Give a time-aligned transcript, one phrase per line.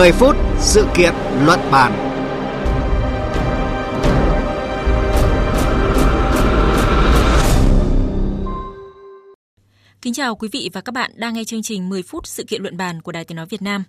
[0.00, 1.92] 10 phút sự kiện luận bàn.
[10.02, 12.62] Kính chào quý vị và các bạn đang nghe chương trình 10 phút sự kiện
[12.62, 13.84] luận bàn của Đài Tiếng nói Việt Nam.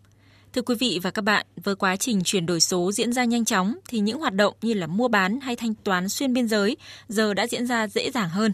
[0.53, 3.45] Thưa quý vị và các bạn, với quá trình chuyển đổi số diễn ra nhanh
[3.45, 6.77] chóng thì những hoạt động như là mua bán hay thanh toán xuyên biên giới
[7.07, 8.53] giờ đã diễn ra dễ dàng hơn.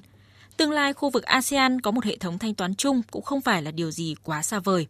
[0.58, 3.62] Tương lai khu vực ASEAN có một hệ thống thanh toán chung cũng không phải
[3.62, 4.88] là điều gì quá xa vời.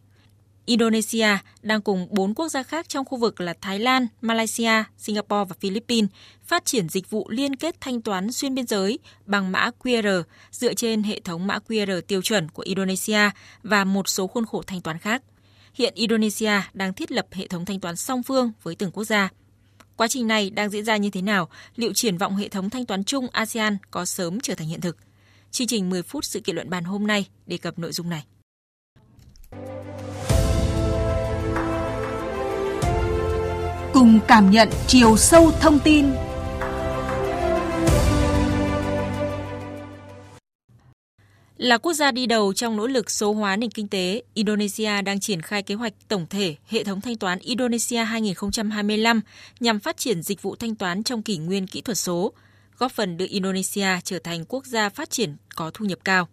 [0.68, 1.28] Indonesia
[1.62, 5.56] đang cùng bốn quốc gia khác trong khu vực là Thái Lan, Malaysia, Singapore và
[5.60, 6.10] Philippines
[6.44, 10.74] phát triển dịch vụ liên kết thanh toán xuyên biên giới bằng mã QR dựa
[10.74, 13.30] trên hệ thống mã QR tiêu chuẩn của Indonesia
[13.62, 15.22] và một số khuôn khổ thanh toán khác.
[15.74, 19.28] Hiện Indonesia đang thiết lập hệ thống thanh toán song phương với từng quốc gia.
[19.96, 21.48] Quá trình này đang diễn ra như thế nào?
[21.76, 24.96] Liệu triển vọng hệ thống thanh toán chung ASEAN có sớm trở thành hiện thực?
[25.50, 28.24] Chương trình 10 phút sự kiện luận bàn hôm nay đề cập nội dung này.
[33.98, 36.06] Cùng cảm nhận chiều sâu thông tin
[41.56, 45.20] Là quốc gia đi đầu trong nỗ lực số hóa nền kinh tế, Indonesia đang
[45.20, 49.20] triển khai kế hoạch tổng thể hệ thống thanh toán Indonesia 2025
[49.60, 52.32] nhằm phát triển dịch vụ thanh toán trong kỷ nguyên kỹ thuật số,
[52.78, 56.28] góp phần đưa Indonesia trở thành quốc gia phát triển có thu nhập cao.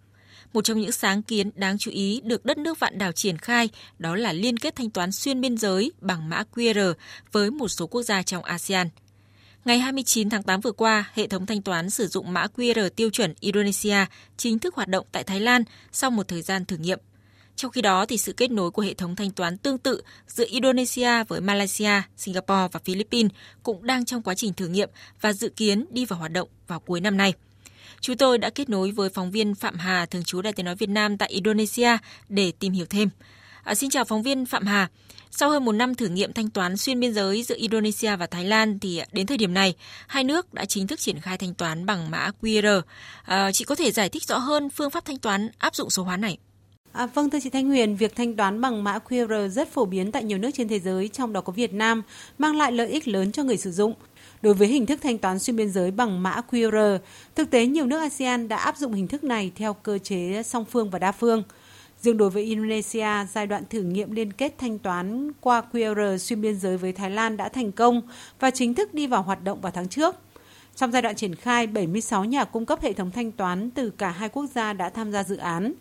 [0.55, 3.69] Một trong những sáng kiến đáng chú ý được đất nước vạn đảo triển khai
[3.99, 6.93] đó là liên kết thanh toán xuyên biên giới bằng mã QR
[7.31, 8.89] với một số quốc gia trong ASEAN–
[9.65, 13.09] Ngày 29 tháng 8 vừa qua, hệ thống thanh toán sử dụng mã QR tiêu
[13.09, 14.05] chuẩn Indonesia
[14.37, 16.99] chính thức hoạt động tại Thái Lan sau một thời gian thử nghiệm.
[17.55, 20.45] Trong khi đó, thì sự kết nối của hệ thống thanh toán tương tự giữa
[20.49, 23.31] Indonesia với Malaysia, Singapore và Philippines
[23.63, 24.89] cũng đang trong quá trình thử nghiệm
[25.21, 27.33] và dự kiến đi vào hoạt động vào cuối năm nay.
[28.01, 30.75] Chúng tôi đã kết nối với phóng viên Phạm Hà, thường trú Đài tiếng nói
[30.75, 31.97] Việt Nam tại Indonesia
[32.29, 33.09] để tìm hiểu thêm.
[33.63, 34.89] À, xin chào phóng viên Phạm Hà.
[35.31, 38.45] Sau hơn một năm thử nghiệm thanh toán xuyên biên giới giữa Indonesia và Thái
[38.45, 39.75] Lan thì à, đến thời điểm này,
[40.07, 42.81] hai nước đã chính thức triển khai thanh toán bằng mã QR.
[43.23, 46.03] À, chị có thể giải thích rõ hơn phương pháp thanh toán áp dụng số
[46.03, 46.37] hóa này?
[46.91, 50.11] À, vâng thưa chị Thanh Huyền, việc thanh toán bằng mã QR rất phổ biến
[50.11, 52.01] tại nhiều nước trên thế giới, trong đó có Việt Nam,
[52.37, 53.93] mang lại lợi ích lớn cho người sử dụng.
[54.45, 56.99] Đối với hình thức thanh toán xuyên biên giới bằng mã QR,
[57.35, 60.65] thực tế nhiều nước ASEAN đã áp dụng hình thức này theo cơ chế song
[60.65, 61.43] phương và đa phương.
[62.01, 66.41] Riêng đối với Indonesia, giai đoạn thử nghiệm liên kết thanh toán qua QR xuyên
[66.41, 68.01] biên giới với Thái Lan đã thành công
[68.39, 70.15] và chính thức đi vào hoạt động vào tháng trước.
[70.75, 74.09] Trong giai đoạn triển khai, 76 nhà cung cấp hệ thống thanh toán từ cả
[74.09, 75.73] hai quốc gia đã tham gia dự án.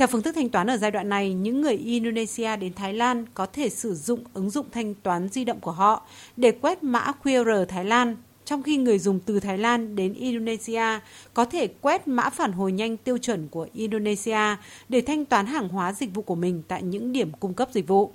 [0.00, 3.24] Theo phương thức thanh toán ở giai đoạn này, những người Indonesia đến Thái Lan
[3.34, 6.02] có thể sử dụng ứng dụng thanh toán di động của họ
[6.36, 11.00] để quét mã QR Thái Lan trong khi người dùng từ Thái Lan đến Indonesia
[11.34, 14.56] có thể quét mã phản hồi nhanh tiêu chuẩn của Indonesia
[14.88, 17.88] để thanh toán hàng hóa dịch vụ của mình tại những điểm cung cấp dịch
[17.88, 18.12] vụ.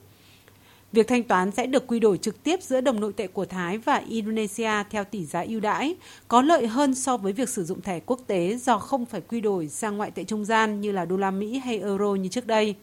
[0.96, 3.78] Việc thanh toán sẽ được quy đổi trực tiếp giữa đồng nội tệ của Thái
[3.78, 5.96] và Indonesia theo tỷ giá ưu đãi,
[6.28, 9.42] có lợi hơn so với việc sử dụng thẻ quốc tế do không phải quy
[9.42, 12.48] đổi sang ngoại tệ trung gian như là đô la Mỹ hay euro như trước
[12.48, 12.76] đây.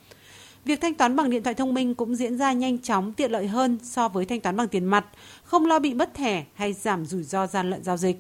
[0.65, 3.47] Việc thanh toán bằng điện thoại thông minh cũng diễn ra nhanh chóng, tiện lợi
[3.47, 5.05] hơn so với thanh toán bằng tiền mặt,
[5.45, 8.17] không lo bị mất thẻ hay giảm rủi ro gian lận giao dịch.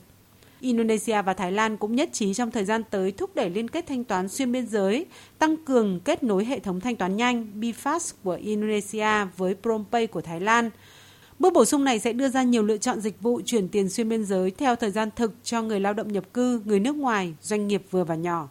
[0.62, 3.86] Indonesia và Thái Lan cũng nhất trí trong thời gian tới thúc đẩy liên kết
[3.88, 5.06] thanh toán xuyên biên giới,
[5.38, 10.20] tăng cường kết nối hệ thống thanh toán nhanh BFAST của Indonesia với Prompay của
[10.20, 10.70] Thái Lan.
[11.38, 14.08] Bước bổ sung này sẽ đưa ra nhiều lựa chọn dịch vụ chuyển tiền xuyên
[14.08, 17.34] biên giới theo thời gian thực cho người lao động nhập cư, người nước ngoài,
[17.42, 18.48] doanh nghiệp vừa và nhỏ.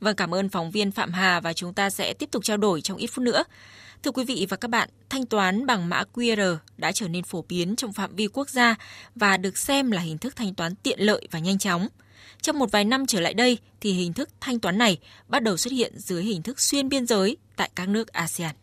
[0.00, 2.80] Vâng, cảm ơn phóng viên Phạm Hà và chúng ta sẽ tiếp tục trao đổi
[2.80, 3.44] trong ít phút nữa.
[4.02, 7.44] Thưa quý vị và các bạn, thanh toán bằng mã QR đã trở nên phổ
[7.48, 8.74] biến trong phạm vi quốc gia
[9.14, 11.88] và được xem là hình thức thanh toán tiện lợi và nhanh chóng.
[12.42, 14.98] Trong một vài năm trở lại đây thì hình thức thanh toán này
[15.28, 18.54] bắt đầu xuất hiện dưới hình thức xuyên biên giới tại các nước ASEAN.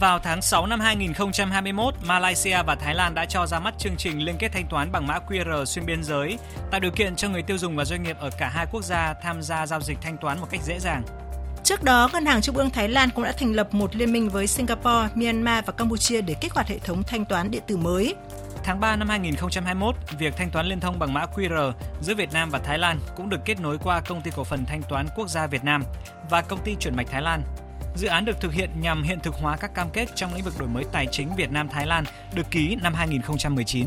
[0.00, 4.24] Vào tháng 6 năm 2021, Malaysia và Thái Lan đã cho ra mắt chương trình
[4.24, 6.38] liên kết thanh toán bằng mã QR xuyên biên giới,
[6.70, 9.14] tạo điều kiện cho người tiêu dùng và doanh nghiệp ở cả hai quốc gia
[9.22, 11.02] tham gia giao dịch thanh toán một cách dễ dàng.
[11.64, 14.28] Trước đó, Ngân hàng Trung ương Thái Lan cũng đã thành lập một liên minh
[14.28, 18.14] với Singapore, Myanmar và Campuchia để kích hoạt hệ thống thanh toán điện tử mới.
[18.64, 22.50] Tháng 3 năm 2021, việc thanh toán liên thông bằng mã QR giữa Việt Nam
[22.50, 25.28] và Thái Lan cũng được kết nối qua công ty cổ phần thanh toán quốc
[25.28, 25.84] gia Việt Nam
[26.30, 27.42] và công ty chuyển mạch Thái Lan
[27.94, 30.54] Dự án được thực hiện nhằm hiện thực hóa các cam kết trong lĩnh vực
[30.58, 32.04] đổi mới tài chính Việt Nam Thái Lan
[32.34, 33.86] được ký năm 2019.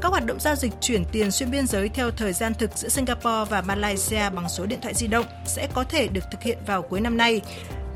[0.00, 2.88] Các hoạt động giao dịch chuyển tiền xuyên biên giới theo thời gian thực giữa
[2.88, 6.58] Singapore và Malaysia bằng số điện thoại di động sẽ có thể được thực hiện
[6.66, 7.40] vào cuối năm nay.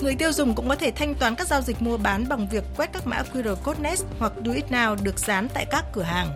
[0.01, 2.65] Người tiêu dùng cũng có thể thanh toán các giao dịch mua bán bằng việc
[2.77, 6.03] quét các mã QR code Nest hoặc Do It Now được dán tại các cửa
[6.03, 6.31] hàng.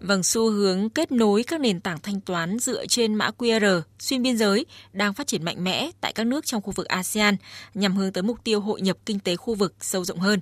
[0.00, 4.22] Vâng, xu hướng kết nối các nền tảng thanh toán dựa trên mã QR xuyên
[4.22, 7.36] biên giới đang phát triển mạnh mẽ tại các nước trong khu vực ASEAN
[7.74, 10.40] nhằm hướng tới mục tiêu hội nhập kinh tế khu vực sâu rộng hơn.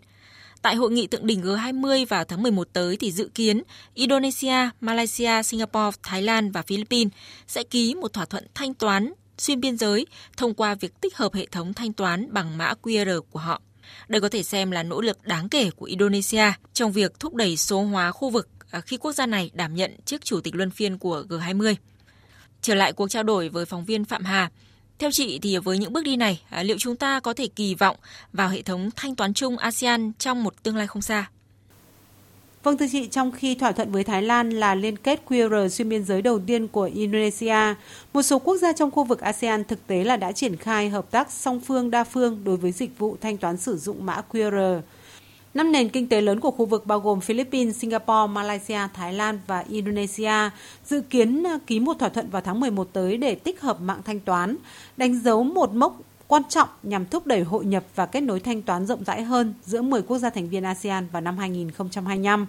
[0.62, 3.62] Tại hội nghị thượng đỉnh G20 vào tháng 11 tới thì dự kiến
[3.94, 7.12] Indonesia, Malaysia, Singapore, Thái Lan và Philippines
[7.46, 10.06] sẽ ký một thỏa thuận thanh toán xuyên biên giới
[10.36, 13.62] thông qua việc tích hợp hệ thống thanh toán bằng mã QR của họ.
[14.08, 17.56] Đây có thể xem là nỗ lực đáng kể của Indonesia trong việc thúc đẩy
[17.56, 20.70] số hóa khu vực à, khi quốc gia này đảm nhận chức chủ tịch luân
[20.70, 21.74] phiên của G20.
[22.62, 24.50] Trở lại cuộc trao đổi với phóng viên Phạm Hà,
[24.98, 27.74] theo chị thì với những bước đi này, à, liệu chúng ta có thể kỳ
[27.74, 27.96] vọng
[28.32, 31.30] vào hệ thống thanh toán chung ASEAN trong một tương lai không xa?
[32.62, 35.88] Vâng thưa chị, trong khi thỏa thuận với Thái Lan là liên kết QR xuyên
[35.88, 37.74] biên giới đầu tiên của Indonesia,
[38.12, 41.10] một số quốc gia trong khu vực ASEAN thực tế là đã triển khai hợp
[41.10, 44.80] tác song phương đa phương đối với dịch vụ thanh toán sử dụng mã QR.
[45.58, 49.40] Năm nền kinh tế lớn của khu vực bao gồm Philippines, Singapore, Malaysia, Thái Lan
[49.46, 50.50] và Indonesia
[50.84, 54.00] dự kiến à, ký một thỏa thuận vào tháng 11 tới để tích hợp mạng
[54.04, 54.56] thanh toán,
[54.96, 58.62] đánh dấu một mốc quan trọng nhằm thúc đẩy hội nhập và kết nối thanh
[58.62, 62.46] toán rộng rãi hơn giữa 10 quốc gia thành viên ASEAN vào năm 2025.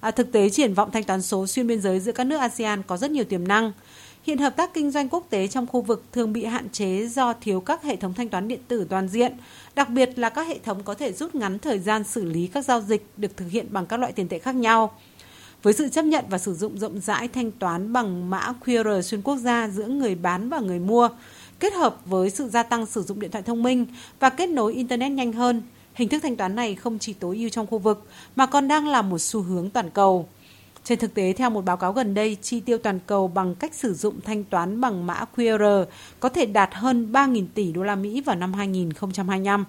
[0.00, 2.82] À, thực tế triển vọng thanh toán số xuyên biên giới giữa các nước ASEAN
[2.82, 3.72] có rất nhiều tiềm năng.
[4.26, 7.32] Hiện hợp tác kinh doanh quốc tế trong khu vực thường bị hạn chế do
[7.32, 9.32] thiếu các hệ thống thanh toán điện tử toàn diện,
[9.74, 12.64] đặc biệt là các hệ thống có thể rút ngắn thời gian xử lý các
[12.64, 14.92] giao dịch được thực hiện bằng các loại tiền tệ khác nhau.
[15.62, 19.22] Với sự chấp nhận và sử dụng rộng rãi thanh toán bằng mã QR xuyên
[19.22, 21.08] quốc gia giữa người bán và người mua,
[21.60, 23.86] kết hợp với sự gia tăng sử dụng điện thoại thông minh
[24.20, 25.62] và kết nối Internet nhanh hơn,
[25.94, 28.88] hình thức thanh toán này không chỉ tối ưu trong khu vực mà còn đang
[28.88, 30.28] là một xu hướng toàn cầu.
[30.84, 33.74] Trên thực tế, theo một báo cáo gần đây, chi tiêu toàn cầu bằng cách
[33.74, 35.84] sử dụng thanh toán bằng mã QR
[36.20, 39.64] có thể đạt hơn 3.000 tỷ đô la Mỹ vào năm 2025.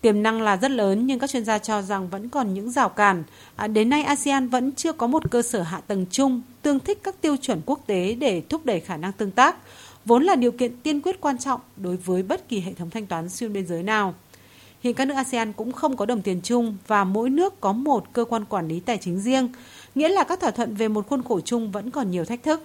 [0.00, 2.88] Tiềm năng là rất lớn nhưng các chuyên gia cho rằng vẫn còn những rào
[2.88, 3.22] cản.
[3.56, 6.98] À, đến nay ASEAN vẫn chưa có một cơ sở hạ tầng chung tương thích
[7.02, 9.56] các tiêu chuẩn quốc tế để thúc đẩy khả năng tương tác,
[10.04, 13.06] vốn là điều kiện tiên quyết quan trọng đối với bất kỳ hệ thống thanh
[13.06, 14.14] toán xuyên biên giới nào.
[14.80, 18.12] Hiện các nước ASEAN cũng không có đồng tiền chung và mỗi nước có một
[18.12, 19.48] cơ quan quản lý tài chính riêng,
[19.94, 22.62] nghĩa là các thỏa thuận về một khuôn khổ chung vẫn còn nhiều thách thức.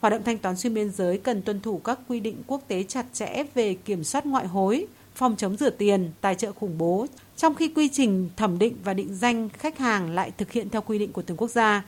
[0.00, 2.82] Hoạt động thanh toán xuyên biên giới cần tuân thủ các quy định quốc tế
[2.82, 7.06] chặt chẽ về kiểm soát ngoại hối, phòng chống rửa tiền, tài trợ khủng bố,
[7.36, 10.82] trong khi quy trình thẩm định và định danh khách hàng lại thực hiện theo
[10.82, 11.84] quy định của từng quốc gia.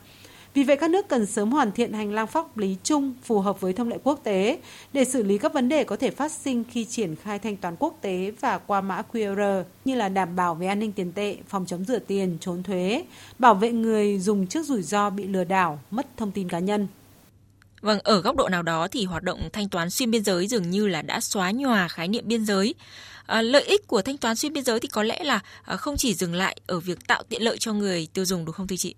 [0.56, 3.61] Vì vậy các nước cần sớm hoàn thiện hành lang pháp lý chung phù hợp
[3.61, 4.58] với thông lệ quốc tế
[4.93, 7.76] để xử lý các vấn đề có thể phát sinh khi triển khai thanh toán
[7.79, 11.37] quốc tế và qua mã QR như là đảm bảo về an ninh tiền tệ,
[11.49, 13.05] phòng chống rửa tiền, trốn thuế,
[13.38, 16.87] bảo vệ người dùng trước rủi ro bị lừa đảo, mất thông tin cá nhân.
[17.81, 20.70] Vâng, ở góc độ nào đó thì hoạt động thanh toán xuyên biên giới dường
[20.70, 22.75] như là đã xóa nhòa khái niệm biên giới.
[23.26, 25.97] À, lợi ích của thanh toán xuyên biên giới thì có lẽ là à, không
[25.97, 28.76] chỉ dừng lại ở việc tạo tiện lợi cho người tiêu dùng đúng không thưa
[28.76, 28.94] chị?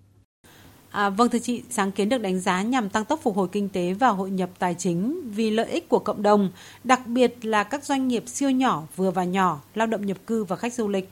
[0.91, 3.69] À, vâng thưa chị, sáng kiến được đánh giá nhằm tăng tốc phục hồi kinh
[3.69, 6.51] tế và hội nhập tài chính vì lợi ích của cộng đồng,
[6.83, 10.43] đặc biệt là các doanh nghiệp siêu nhỏ, vừa và nhỏ, lao động nhập cư
[10.43, 11.09] và khách du lịch.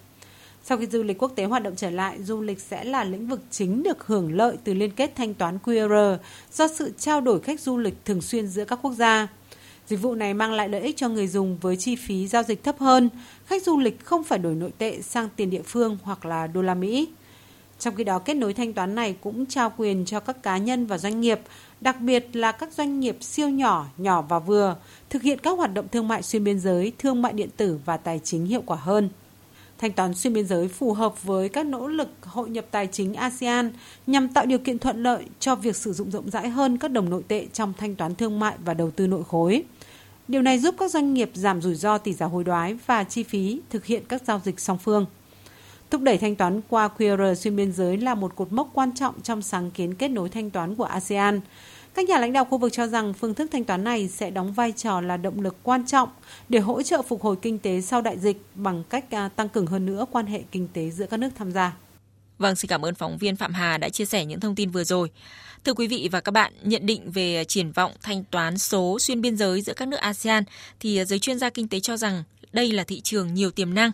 [0.64, 3.28] Sau khi du lịch quốc tế hoạt động trở lại, du lịch sẽ là lĩnh
[3.28, 6.18] vực chính được hưởng lợi từ liên kết thanh toán QR
[6.54, 9.28] do sự trao đổi khách du lịch thường xuyên giữa các quốc gia.
[9.88, 12.64] Dịch vụ này mang lại lợi ích cho người dùng với chi phí giao dịch
[12.64, 13.10] thấp hơn,
[13.46, 16.62] khách du lịch không phải đổi nội tệ sang tiền địa phương hoặc là đô
[16.62, 17.08] la Mỹ.
[17.80, 20.86] Trong khi đó, kết nối thanh toán này cũng trao quyền cho các cá nhân
[20.86, 21.40] và doanh nghiệp,
[21.82, 24.76] đặc biệt là các doanh nghiệp siêu nhỏ, nhỏ và vừa,
[25.10, 27.98] thực hiện các hoạt động thương mại xuyên biên giới, thương mại điện tử và
[27.98, 29.10] tài chính hiệu quả hơn.
[29.78, 33.14] Thanh toán xuyên biên giới phù hợp với các nỗ lực hội nhập tài chính
[33.14, 33.72] ASEAN
[34.08, 37.10] nhằm tạo điều kiện thuận lợi cho việc sử dụng rộng rãi hơn các đồng
[37.10, 39.64] nội tệ trong thanh toán thương mại và đầu tư nội khối.
[40.28, 43.24] Điều này giúp các doanh nghiệp giảm rủi ro tỷ giá hối đoái và chi
[43.24, 45.06] phí thực hiện các giao dịch song phương.
[45.90, 49.22] Thúc đẩy thanh toán qua QR xuyên biên giới là một cột mốc quan trọng
[49.22, 51.42] trong sáng kiến kết nối thanh toán của ASEAN.
[51.94, 54.54] Các nhà lãnh đạo khu vực cho rằng phương thức thanh toán này sẽ đóng
[54.54, 56.10] vai trò là động lực quan trọng
[56.50, 59.68] để hỗ trợ phục hồi kinh tế sau đại dịch bằng cách à, tăng cường
[59.68, 61.78] hơn nữa quan hệ kinh tế giữa các nước tham gia.
[62.38, 64.84] Vâng, xin cảm ơn phóng viên Phạm Hà đã chia sẻ những thông tin vừa
[64.84, 65.10] rồi.
[65.64, 69.22] Thưa quý vị và các bạn, nhận định về triển vọng thanh toán số xuyên
[69.22, 70.44] biên giới giữa các nước ASEAN
[70.80, 73.92] thì giới chuyên gia kinh tế cho rằng đây là thị trường nhiều tiềm năng.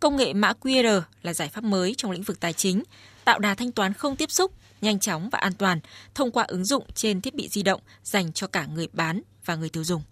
[0.00, 2.82] Công nghệ mã QR là giải pháp mới trong lĩnh vực tài chính,
[3.24, 5.80] tạo đà thanh toán không tiếp xúc, nhanh chóng và an toàn
[6.14, 9.56] thông qua ứng dụng trên thiết bị di động dành cho cả người bán và
[9.56, 10.02] người tiêu dùng.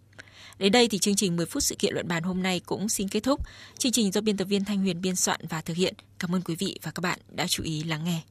[0.58, 3.08] Đến đây thì chương trình 10 phút sự kiện luận bàn hôm nay cũng xin
[3.08, 3.40] kết thúc.
[3.78, 5.94] Chương trình do biên tập viên Thanh Huyền biên soạn và thực hiện.
[6.18, 8.22] Cảm ơn quý vị và các bạn đã chú ý lắng nghe.